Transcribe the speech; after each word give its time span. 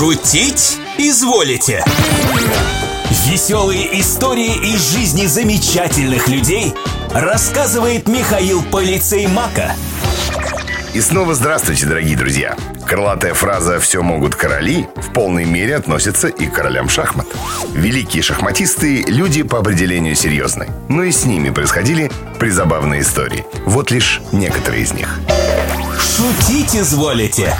Шутить 0.00 0.78
изволите? 0.96 1.84
Веселые 3.26 4.00
истории 4.00 4.72
из 4.72 4.94
жизни 4.94 5.26
замечательных 5.26 6.26
людей 6.26 6.72
рассказывает 7.10 8.08
Михаил 8.08 8.62
Полицей 8.62 9.26
Мака. 9.26 9.74
И 10.94 11.02
снова 11.02 11.34
здравствуйте, 11.34 11.84
дорогие 11.84 12.16
друзья. 12.16 12.56
Крылатая 12.86 13.34
фраза 13.34 13.78
«все 13.78 14.00
могут 14.00 14.36
короли» 14.36 14.88
в 14.96 15.12
полной 15.12 15.44
мере 15.44 15.76
относится 15.76 16.28
и 16.28 16.46
к 16.46 16.54
королям 16.54 16.88
шахмат. 16.88 17.26
Великие 17.74 18.22
шахматисты– 18.22 19.02
люди 19.06 19.42
по 19.42 19.58
определению 19.58 20.14
серьезные. 20.14 20.70
Но 20.88 21.02
и 21.02 21.12
с 21.12 21.26
ними 21.26 21.50
происходили 21.50 22.10
призабавные 22.38 23.02
истории. 23.02 23.44
Вот 23.66 23.90
лишь 23.90 24.22
некоторые 24.32 24.84
из 24.84 24.94
них. 24.94 25.20
Шутить 26.00 26.74
изволите? 26.74 27.54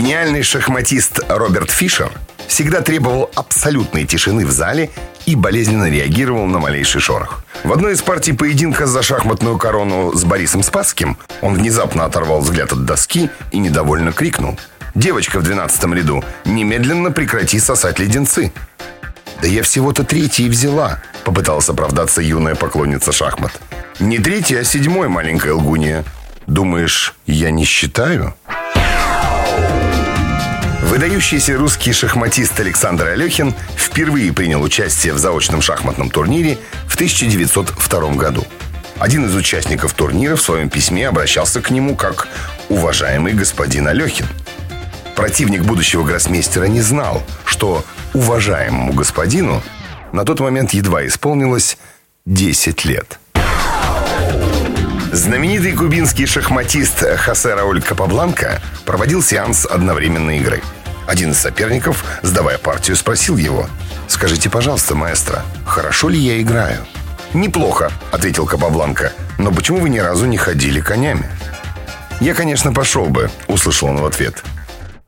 Гениальный 0.00 0.42
шахматист 0.42 1.20
Роберт 1.28 1.70
Фишер 1.70 2.10
всегда 2.48 2.80
требовал 2.80 3.30
абсолютной 3.34 4.06
тишины 4.06 4.46
в 4.46 4.50
зале 4.50 4.88
и 5.26 5.34
болезненно 5.34 5.90
реагировал 5.90 6.46
на 6.46 6.58
малейший 6.58 7.02
шорох. 7.02 7.44
В 7.64 7.72
одной 7.74 7.92
из 7.92 8.00
партий 8.00 8.32
поединка 8.32 8.86
за 8.86 9.02
шахматную 9.02 9.58
корону 9.58 10.14
с 10.14 10.24
Борисом 10.24 10.62
Спасским 10.62 11.18
он 11.42 11.52
внезапно 11.52 12.06
оторвал 12.06 12.40
взгляд 12.40 12.72
от 12.72 12.86
доски 12.86 13.28
и 13.52 13.58
недовольно 13.58 14.12
крикнул. 14.12 14.58
«Девочка 14.94 15.38
в 15.38 15.42
двенадцатом 15.42 15.92
ряду, 15.92 16.24
немедленно 16.46 17.10
прекрати 17.10 17.60
сосать 17.60 17.98
леденцы!» 17.98 18.54
«Да 19.42 19.48
я 19.48 19.62
всего-то 19.62 20.02
третий 20.02 20.48
взяла»,— 20.48 21.02
попыталась 21.24 21.68
оправдаться 21.68 22.22
юная 22.22 22.54
поклонница 22.54 23.12
шахмат. 23.12 23.52
«Не 23.98 24.18
третий, 24.18 24.56
а 24.56 24.64
седьмой, 24.64 25.08
маленькая 25.08 25.52
лгунья. 25.52 26.06
Думаешь, 26.46 27.14
я 27.26 27.50
не 27.50 27.66
считаю?» 27.66 28.34
Выдающийся 31.00 31.56
русский 31.56 31.94
шахматист 31.94 32.60
Александр 32.60 33.06
Алехин 33.06 33.54
впервые 33.74 34.34
принял 34.34 34.60
участие 34.60 35.14
в 35.14 35.18
заочном 35.18 35.62
шахматном 35.62 36.10
турнире 36.10 36.58
в 36.86 36.94
1902 36.94 38.10
году. 38.16 38.46
Один 38.98 39.24
из 39.24 39.34
участников 39.34 39.94
турнира 39.94 40.36
в 40.36 40.42
своем 40.42 40.68
письме 40.68 41.08
обращался 41.08 41.62
к 41.62 41.70
нему 41.70 41.96
как 41.96 42.28
«уважаемый 42.68 43.32
господин 43.32 43.88
Алехин». 43.88 44.26
Противник 45.16 45.62
будущего 45.62 46.04
гроссмейстера 46.04 46.66
не 46.66 46.82
знал, 46.82 47.22
что 47.46 47.82
уважаемому 48.12 48.92
господину 48.92 49.62
на 50.12 50.26
тот 50.26 50.40
момент 50.40 50.74
едва 50.74 51.06
исполнилось 51.06 51.78
10 52.26 52.84
лет. 52.84 53.18
Знаменитый 55.12 55.72
кубинский 55.72 56.26
шахматист 56.26 57.02
Хосе 57.16 57.54
Рауль 57.54 57.80
Капабланка 57.80 58.60
проводил 58.84 59.22
сеанс 59.22 59.64
одновременной 59.64 60.36
игры– 60.40 60.62
один 61.10 61.32
из 61.32 61.38
соперников, 61.38 62.04
сдавая 62.22 62.56
партию, 62.56 62.96
спросил 62.96 63.36
его 63.36 63.66
«Скажите, 64.06 64.48
пожалуйста, 64.48 64.94
маэстро, 64.94 65.42
хорошо 65.66 66.08
ли 66.08 66.18
я 66.18 66.40
играю?» 66.40 66.86
«Неплохо»,— 67.34 67.90
ответил 68.12 68.46
Капабланка. 68.46 69.12
«Но 69.36 69.50
почему 69.50 69.80
вы 69.80 69.88
ни 69.90 69.98
разу 69.98 70.26
не 70.26 70.36
ходили 70.36 70.80
конями?» 70.80 71.28
«Я, 72.20 72.34
конечно, 72.34 72.72
пошел 72.72 73.06
бы»,— 73.06 73.28
услышал 73.48 73.88
он 73.88 73.96
в 73.96 74.06
ответ. 74.06 74.44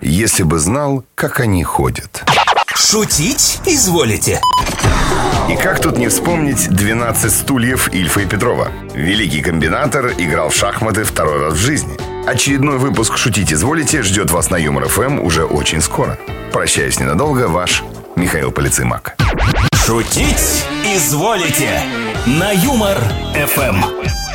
«Если 0.00 0.42
бы 0.42 0.58
знал, 0.58 1.04
как 1.14 1.40
они 1.40 1.62
ходят». 1.64 2.24
Шутить 2.74 3.60
изволите? 3.66 4.40
И 5.50 5.56
как 5.56 5.80
тут 5.80 5.98
не 5.98 6.08
вспомнить 6.08 6.68
12 6.70 7.30
стульев 7.30 7.92
Ильфа 7.92 8.20
и 8.20 8.26
Петрова? 8.26 8.68
Великий 8.94 9.42
комбинатор 9.42 10.12
играл 10.16 10.48
в 10.48 10.54
шахматы 10.54 11.04
второй 11.04 11.40
раз 11.42 11.54
в 11.54 11.58
жизни— 11.58 11.96
Очередной 12.26 12.78
выпуск 12.78 13.16
«Шутить 13.16 13.52
изволите» 13.52 14.02
ждет 14.02 14.30
вас 14.30 14.50
на 14.50 14.56
Юмор 14.56 14.88
ФМ 14.88 15.20
уже 15.20 15.44
очень 15.44 15.80
скоро. 15.80 16.18
Прощаюсь 16.52 17.00
ненадолго, 17.00 17.48
ваш 17.48 17.82
Михаил 18.14 18.50
Полицеймак. 18.50 19.16
Шутить 19.74 20.64
изволите 20.84 21.80
на 22.26 22.52
Юмор 22.52 22.98
ФМ. 23.34 24.29